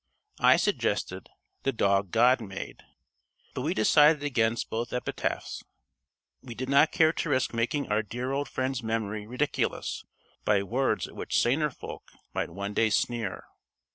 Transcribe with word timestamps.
I 0.39 0.55
suggested: 0.57 1.29
"The 1.61 1.71
Dog 1.71 2.09
God 2.09 2.41
Made." 2.41 2.81
But 3.53 3.61
we 3.61 3.75
decided 3.75 4.23
against 4.23 4.71
both 4.71 4.93
epitaphs. 4.93 5.61
We 6.41 6.55
did 6.55 6.69
not 6.69 6.91
care 6.91 7.13
to 7.13 7.29
risk 7.29 7.53
making 7.53 7.87
our 7.89 8.01
dear 8.01 8.31
old 8.31 8.49
friend's 8.49 8.81
memory 8.81 9.27
ridiculous 9.27 10.03
by 10.43 10.63
words 10.63 11.07
at 11.07 11.15
which 11.15 11.39
saner 11.39 11.69
folk 11.69 12.09
might 12.33 12.49
one 12.49 12.73
day 12.73 12.89
sneer. 12.89 13.43